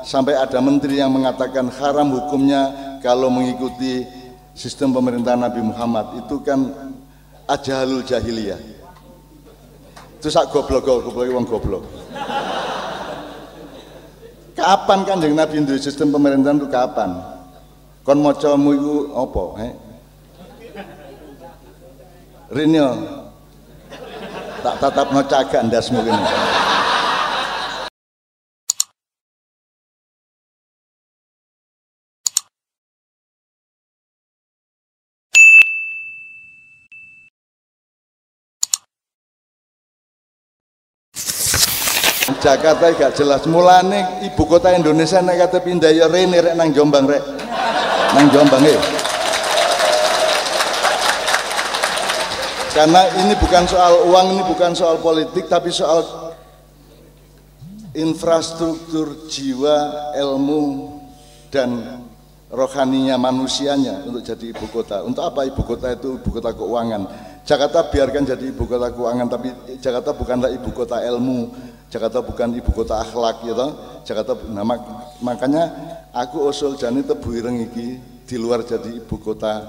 [0.00, 2.72] sampai ada menteri yang mengatakan haram hukumnya
[3.04, 4.08] kalau mengikuti
[4.56, 6.24] sistem pemerintahan Nabi Muhammad.
[6.24, 6.72] Itu kan
[7.44, 8.56] ajalul jahiliyah.
[10.16, 11.84] Itu sak goblok goblok wong goblok.
[14.56, 17.12] Kapan kan yang Nabi itu sistem pemerintahan itu kapan?
[18.00, 19.70] Kon macamu itu apa he?
[22.52, 22.88] Rinyo
[24.60, 26.51] tak tatap no cagak ndasmu ini
[42.40, 43.44] Jakarta gak jelas.
[43.50, 47.24] Mulane ibu kota Indonesia nek kata pindah ya rene rek nang Jombang rek.
[48.12, 49.02] Nang Jombang ya
[52.72, 56.32] karena ini bukan soal uang ini bukan soal politik tapi soal
[57.92, 60.88] infrastruktur jiwa ilmu
[61.52, 62.00] dan
[62.48, 65.04] rohaninya manusianya untuk jadi ibu kota.
[65.04, 66.16] Untuk apa ibu kota itu?
[66.16, 67.02] Ibu kota keuangan.
[67.44, 71.52] Jakarta biarkan jadi ibu kota keuangan tapi Jakarta bukanlah ibu kota ilmu
[71.92, 74.00] Jakarta bukan ibu kota akhlak ya toh.
[74.08, 74.80] Jakarta nah, mak,
[75.20, 75.68] makanya
[76.16, 79.60] aku usul jani tebu ireng iki di luar jadi ibu kota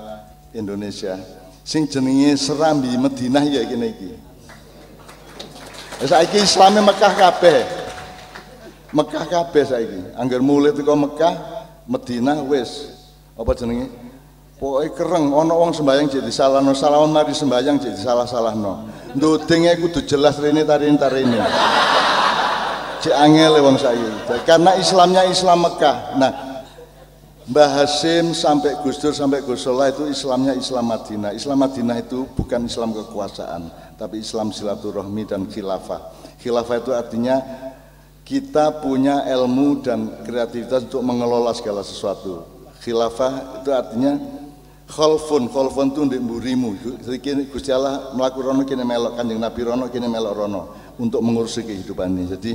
[0.55, 1.19] Indonesia.
[1.67, 4.11] Sing jenenge Serambi Madinah ya kene iki.
[6.07, 7.59] Saiki Islame Mekah kabeh.
[8.95, 10.01] Mekah kabeh saiki.
[10.15, 11.35] Angger mulai teko Mekah,
[11.91, 12.87] Madinah wis
[13.35, 13.91] apa jenenge?
[14.63, 18.87] Pokoke kereng ana wong sembayang jadi salah no salah mari sembayang jadi salah-salahno.
[19.11, 21.35] Ndudenge kudu jelas rene tarin tarini
[23.03, 24.07] cek angel wong saya
[24.47, 26.15] karena Islamnya Islam Mekah.
[26.15, 26.31] Nah
[27.43, 31.35] Mbah Hasim sampai Gus Dur sampai Gus Solah itu Islamnya Islam Madinah.
[31.35, 33.67] Islam Madinah itu bukan Islam kekuasaan
[33.99, 36.15] tapi Islam silaturahmi dan khilafah.
[36.39, 37.43] Khilafah itu artinya
[38.23, 42.47] kita punya ilmu dan kreativitas untuk mengelola segala sesuatu.
[42.79, 44.15] Khilafah itu artinya
[44.87, 46.79] kholfun kholfun itu untuk burimu
[47.51, 50.61] Gusti Allah melakukan rono kini melok kanjeng Nabi rono kini melok rono
[50.99, 52.51] untuk mengurusi kehidupan ini jadi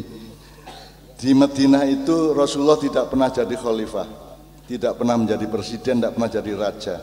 [1.18, 4.06] di Madinah itu Rasulullah tidak pernah jadi khalifah,
[4.70, 6.96] tidak pernah menjadi presiden, tidak pernah jadi raja.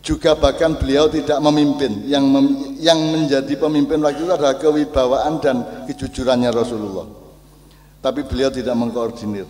[0.00, 2.08] Juga bahkan beliau tidak memimpin.
[2.08, 2.46] Yang mem,
[2.80, 7.08] yang menjadi pemimpin waktu itu adalah kewibawaan dan kejujurannya Rasulullah.
[8.00, 9.48] Tapi beliau tidak mengkoordinir.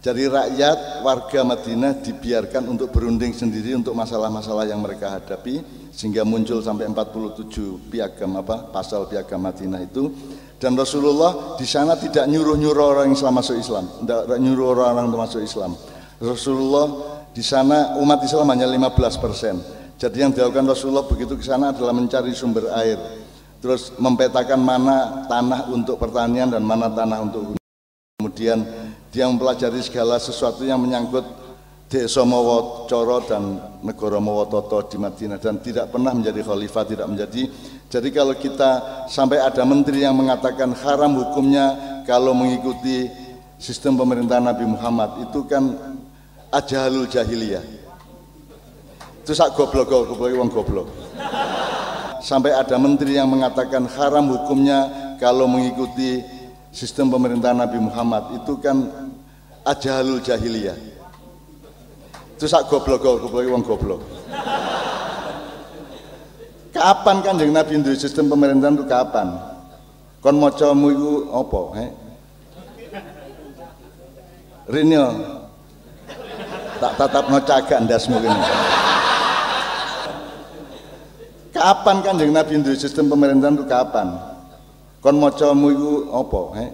[0.00, 5.64] Jadi rakyat warga Madinah dibiarkan untuk berunding sendiri untuk masalah-masalah yang mereka hadapi
[5.96, 10.12] sehingga muncul sampai 47 piagam apa pasal piagam Madinah itu
[10.56, 15.40] dan Rasulullah di sana tidak nyuruh-nyuruh orang Islam masuk Islam, tidak nyuruh orang untuk masuk
[15.44, 15.76] Islam.
[16.16, 16.86] Rasulullah
[17.36, 19.60] di sana umat Islam hanya 15 persen.
[20.00, 22.96] Jadi yang dilakukan Rasulullah begitu ke sana adalah mencari sumber air,
[23.60, 27.56] terus mempetakan mana tanah untuk pertanian dan mana tanah untuk
[28.16, 28.64] kemudian
[29.12, 31.24] dia mempelajari segala sesuatu yang menyangkut
[31.86, 32.26] desa
[32.90, 34.18] Coro dan negara
[34.50, 37.46] Toto di Madinah dan tidak pernah menjadi khalifah, tidak menjadi
[37.96, 38.70] jadi kalau kita
[39.08, 41.72] sampai ada menteri yang mengatakan haram hukumnya
[42.04, 43.08] kalau mengikuti
[43.56, 45.72] sistem pemerintahan Nabi Muhammad itu kan
[46.52, 47.64] ajalul jahiliyah.
[49.24, 50.92] Itu sak goblok goblok wong goblok.
[52.20, 56.20] Sampai ada menteri yang mengatakan haram hukumnya kalau mengikuti
[56.68, 58.92] sistem pemerintahan Nabi Muhammad itu kan
[59.64, 60.76] ajalul jahiliyah.
[62.36, 64.04] Itu sak goblok goblok wong goblok.
[66.76, 69.32] Kapan kan yang Nabi itu sistem pemerintahan itu kapan?
[70.20, 71.60] Kon macamu itu apa?
[71.80, 71.86] He?
[74.68, 75.04] Rinyo
[76.76, 78.44] tak tatap no cagak ndasmu ini.
[81.56, 84.12] Kapan kan yang Nabi itu sistem pemerintahan itu kapan?
[85.00, 86.40] Kon macamu itu apa?
[86.60, 86.66] He?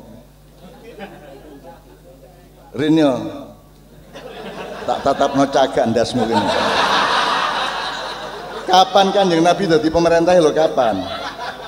[2.74, 3.10] Rinyo
[4.82, 6.71] tak tatap no cagak ndasmu ini.
[8.72, 10.96] Kapan kan yang Nabi dari pemerintah lo kapan?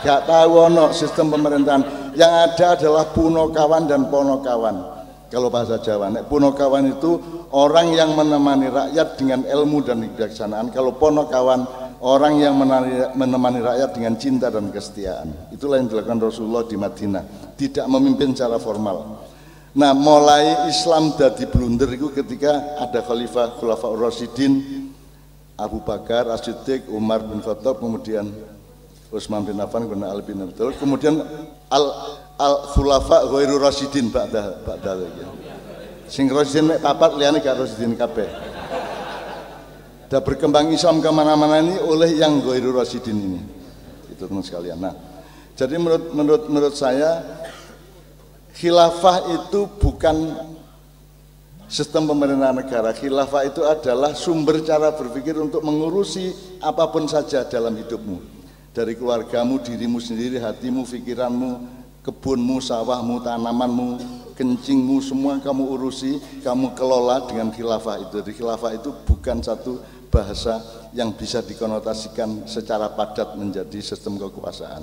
[0.01, 2.17] Gak tahu ono sistem pemerintahan.
[2.17, 4.97] Yang ada adalah punokawan dan ponokawan.
[5.29, 7.21] Kalau bahasa Jawa, nek punokawan itu
[7.53, 10.73] orang yang menemani rakyat dengan ilmu dan kebijaksanaan.
[10.73, 11.69] Kalau ponokawan
[12.01, 12.56] orang yang
[13.12, 15.53] menemani rakyat dengan cinta dan kesetiaan.
[15.53, 17.53] Itulah yang dilakukan Rasulullah di Madinah.
[17.53, 19.29] Tidak memimpin secara formal.
[19.75, 24.84] Nah, mulai Islam dari blunder itu ketika ada Khalifah Khulafaur Rasyidin
[25.55, 28.27] Abu Bakar, As-Siddiq, Umar bin Khattab, kemudian
[29.15, 31.23] Utsman bin Affan, kemudian Ali bin Thalib, kemudian
[31.71, 31.85] al
[32.35, 35.27] al khulafa ghairu rasyidin ba'da ba'da ya.
[36.11, 38.27] Sing rasyidin mek papat liyane gak rasyidin kabeh.
[40.11, 43.41] Dan berkembang Islam ke mana-mana ini oleh yang ghairu rasyidin ini.
[44.11, 44.83] Itu teman sekalian.
[44.83, 44.95] Nah,
[45.55, 47.23] jadi menurut menurut menurut saya
[48.59, 50.35] khilafah itu bukan
[51.69, 57.75] sistem pemerintahan negara khilafah itu adalah sumber cara berpikir untuk mengurusi apa pun saja dalam
[57.76, 58.34] hidupmu
[58.75, 61.50] dari keluargamu, dirimu sendiri, hatimu, pikiranmu,
[62.02, 63.90] kebunmu, sawahmu, tanamanmu,
[64.34, 68.19] kencingmu semua kamu urusi, kamu kelola dengan khilafah itu.
[68.19, 69.78] Jadi khilafah itu bukan satu
[70.11, 70.58] bahasa
[70.90, 74.82] yang bisa dikonotasikan secara padat menjadi sistem kekuasaan.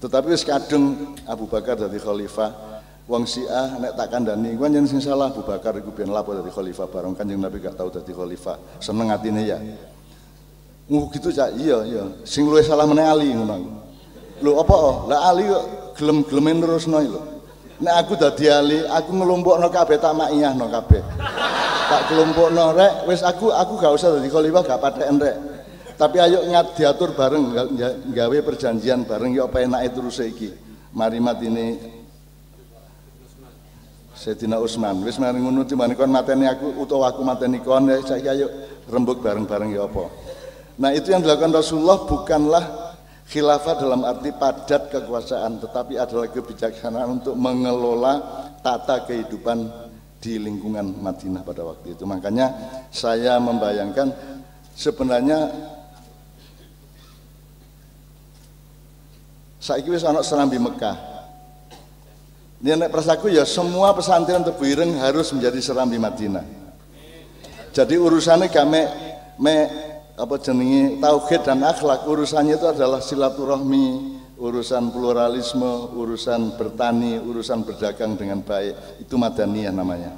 [0.00, 2.71] Tetapi kadung Abu Bakar dari khalifah
[3.10, 6.50] wong Syiah nek tak kandhani kuwi yang sing salah Abu Bakar iku ben lapo dadi
[6.50, 8.78] khalifah bareng Kanjeng Nabi gak tau dadi khalifah.
[8.78, 9.58] Seneng atine ya.
[10.86, 12.04] Nguh gitu cak iya iya.
[12.22, 13.82] Sing luwih salah meneh Ali ngono.
[14.42, 15.06] Lho apa?
[15.10, 15.64] Lah Ali kok
[15.98, 17.22] gelem-gelemen terusno lho.
[17.82, 21.02] Nek aku dadi Ali, aku ngelompokno kabeh tak makiyahno kabeh.
[21.90, 25.36] Tak kelompokno rek, wis aku aku gak usah dadi khalifah gak patheken rek.
[25.98, 27.54] Tapi ayo ngat diatur bareng
[28.10, 30.50] gawe perjanjian bareng ya apa enake terus iki.
[30.94, 31.66] Mari matine
[34.22, 38.30] Sayyidina Utsman wis mari ngono timbane kon mateni aku utawa aku mateni kon ya saiki
[38.30, 38.46] ayo
[38.86, 40.06] rembug bareng-bareng ya apa?
[40.78, 42.64] Nah itu yang dilakukan Rasulullah bukanlah
[43.26, 49.66] khilafah dalam arti padat kekuasaan tetapi adalah kebijaksanaan untuk mengelola tata kehidupan
[50.22, 52.06] di lingkungan Madinah pada waktu itu.
[52.06, 52.46] Makanya
[52.94, 54.06] saya membayangkan
[54.78, 55.50] sebenarnya
[59.58, 61.11] saiki wis ana serambi Mekah
[62.62, 66.46] ini nek prasaku ya semua pesantren Tebuireng harus menjadi serambi Madinah.
[67.74, 68.86] Jadi urusannya kami
[69.42, 69.66] me
[70.14, 78.14] apa jenenge tauhid dan akhlak urusannya itu adalah silaturahmi, urusan pluralisme, urusan bertani, urusan berdagang
[78.14, 79.02] dengan baik.
[79.02, 80.14] Itu madaniyah namanya.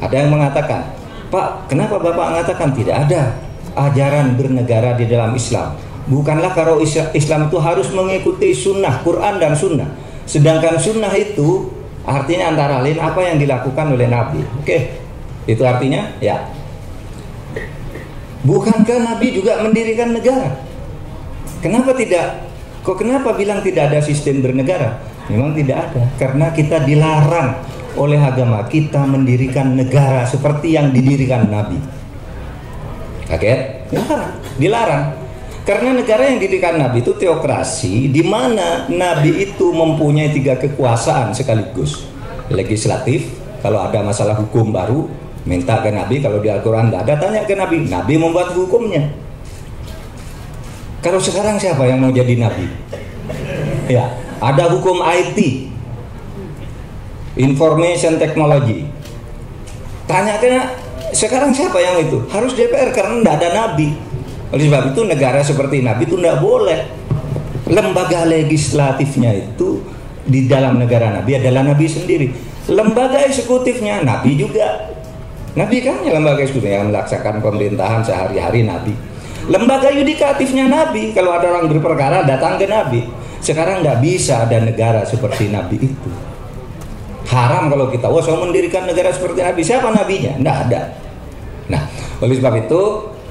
[0.00, 0.80] Ada yang mengatakan,
[1.28, 3.36] Pak, kenapa Bapak mengatakan tidak ada
[3.76, 5.95] ajaran bernegara di dalam Islam?
[6.06, 9.90] Bukanlah kalau Islam itu harus mengikuti sunnah, Quran dan sunnah.
[10.22, 11.70] Sedangkan sunnah itu
[12.06, 14.42] artinya antara lain apa yang dilakukan oleh Nabi.
[14.62, 15.02] Oke,
[15.50, 16.46] itu artinya ya.
[18.46, 20.62] Bukankah Nabi juga mendirikan negara?
[21.58, 22.46] Kenapa tidak?
[22.86, 25.02] Kok kenapa bilang tidak ada sistem bernegara?
[25.26, 27.58] Memang tidak ada, karena kita dilarang
[27.98, 31.82] oleh agama kita mendirikan negara seperti yang didirikan Nabi.
[33.26, 33.90] Kaget?
[33.90, 34.30] Dilarang.
[34.62, 35.04] Dilarang.
[35.66, 42.06] Karena negara yang didikan Nabi itu teokrasi, di mana Nabi itu mempunyai tiga kekuasaan sekaligus.
[42.46, 43.34] Legislatif,
[43.66, 45.10] kalau ada masalah hukum baru,
[45.42, 46.22] minta ke Nabi.
[46.22, 47.82] Kalau di Al-Quran ada, tanya ke Nabi.
[47.90, 49.10] Nabi membuat hukumnya.
[51.02, 52.70] Kalau sekarang siapa yang mau jadi Nabi?
[53.90, 55.66] Ya, ada hukum IT,
[57.42, 58.86] Information Technology.
[60.06, 60.46] Tanya ke
[61.10, 62.22] sekarang siapa yang itu?
[62.30, 64.05] Harus DPR karena tidak ada Nabi.
[64.54, 66.80] Oleh sebab itu negara seperti Nabi itu tidak boleh.
[67.66, 69.82] Lembaga legislatifnya itu
[70.22, 72.30] di dalam negara Nabi adalah Nabi sendiri.
[72.70, 74.94] Lembaga eksekutifnya Nabi juga.
[75.56, 78.94] Nabi kan ya lembaga eksekutif yang melaksanakan pemerintahan sehari-hari Nabi.
[79.50, 81.10] Lembaga yudikatifnya Nabi.
[81.10, 83.02] Kalau ada orang berperkara datang ke Nabi.
[83.42, 86.10] Sekarang tidak bisa ada negara seperti Nabi itu.
[87.26, 89.60] Haram kalau kita, wah saya mendirikan negara seperti Nabi.
[89.66, 90.38] Siapa nabinya?
[90.38, 90.80] Tidak ada.
[91.66, 91.82] Nah,
[92.22, 92.82] oleh sebab itu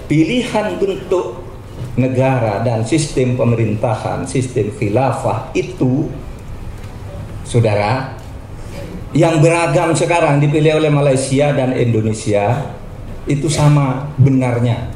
[0.06, 1.42] pilihan bentuk
[1.96, 6.12] negara dan sistem pemerintahan, sistem khilafah itu
[7.48, 8.16] saudara
[9.16, 12.76] yang beragam sekarang dipilih oleh Malaysia dan Indonesia
[13.26, 14.92] itu sama benarnya.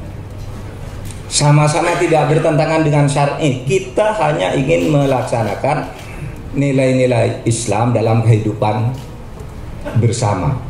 [1.29, 3.61] Sama-sama tidak bertentangan dengan syar'i.
[3.63, 5.93] Kita hanya ingin melaksanakan
[6.57, 8.91] nilai-nilai Islam dalam kehidupan
[10.01, 10.68] bersama